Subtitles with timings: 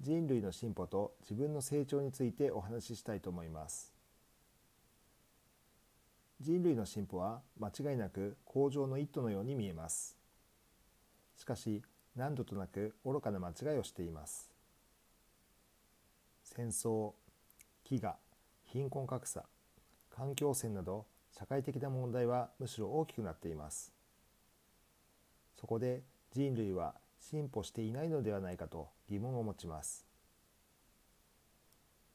[0.00, 3.92] 人類の進歩と自分の成長についてお話ししたいと思います。
[6.40, 10.16] 人類の進歩は間違いなく向上の一途のように見えます。
[11.36, 11.82] しかし
[12.14, 14.50] 何度となく愚かな間違いをしています。
[16.44, 17.12] 戦争
[17.84, 18.14] 飢餓
[18.64, 19.44] 貧困格差
[20.10, 23.92] 環境汚染など社会的な問題はむしろ大きくなっています。
[25.56, 26.02] そこで
[26.32, 30.06] 人類は進歩していないのではないかと疑問を持ちます。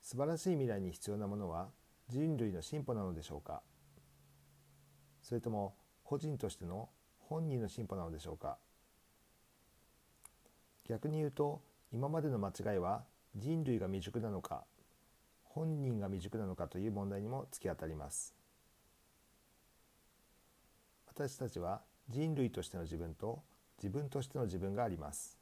[0.00, 1.68] 素晴らしい未来に必要なものは
[2.08, 3.62] 人類の進歩なのでしょうか？
[5.22, 5.74] それとも
[6.04, 8.58] 個人としての本人の進歩なのでしょうか？
[10.88, 11.60] 逆に言うと
[11.92, 13.02] 今までの間違いは
[13.34, 14.64] 人類が未熟なのか
[15.42, 18.34] 本人が未熟なのかという問題にも突き当たります。
[21.08, 23.42] 私たちは人類としての自分と
[23.78, 25.38] 自分としての自分があります。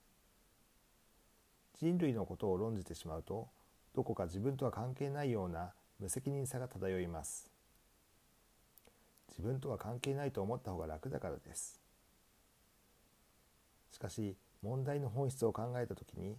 [1.80, 3.48] 人類のことを論じてしまうと
[3.94, 7.50] どこか自分とは関係ないような無責任さが漂います。
[9.28, 11.80] 自分とは関係ないと思った方が楽だからです。
[13.90, 16.36] しかし問題の本質を考えた時に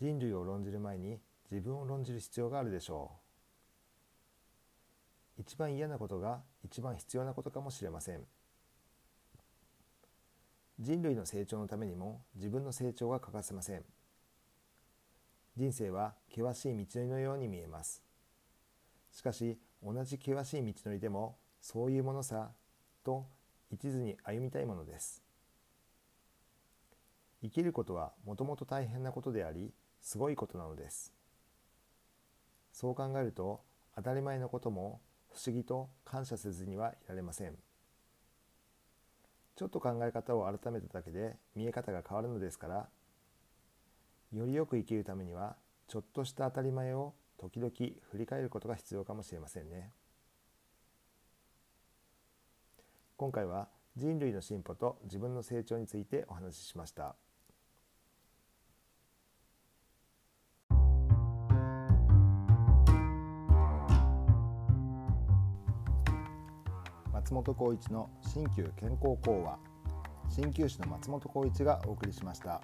[0.00, 1.18] 人類を論じる前に
[1.50, 3.12] 自分を論じる必要があるでしょ
[5.38, 5.42] う。
[5.42, 8.24] 一番嫌なことが一番必要なことかもしれません。
[10.78, 13.84] 人類の成長のためにも自分の成長が欠かせません。
[15.56, 18.02] 人生は険しい道のりのように見えます。
[19.10, 22.50] しかし同じ険しい道のりでもそういうものさ
[23.04, 23.26] と
[23.70, 25.22] 一途に歩みたいものです。
[27.42, 31.14] 生きることはもともと大変なことでありすごいことなのです。
[32.72, 33.62] そう考えると
[33.94, 35.00] 当たり前のことも
[35.32, 37.56] 不思議と感謝せずにはいられません。
[39.56, 42.88] ちょっと考え方を改めただけで見え方が変わるのですから
[44.32, 45.56] よりよく生きるためには
[45.88, 49.92] ちょっとした当たり前を時々振り返ることが必要かもしれませんね。
[53.16, 57.14] 今回は人類の進歩と自分の成長についてお話ししました。
[67.26, 69.58] 松本浩一の新旧健康講話。
[70.36, 72.62] 鍼灸師の松本浩一がお送りしました。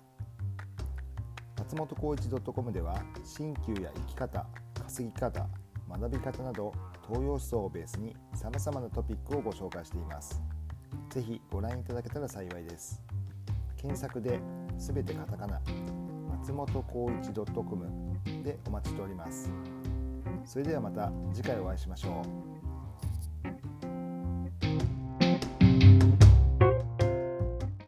[1.58, 4.46] 松本浩一 .com では鍼灸や生き方
[4.80, 5.48] 稼ぎ方
[5.90, 6.72] 学び方など
[7.08, 10.40] 東洋思想をベースにさまざまなトピックをご紹介しています。
[11.10, 13.02] ぜひご覧いただけたら幸いです。
[13.76, 14.38] 検索で
[14.78, 15.60] 全てカタカナ
[16.38, 17.90] 松本浩一 .com
[18.44, 19.50] でお待ちしております。
[20.44, 22.51] それではまた次回お会いしましょう。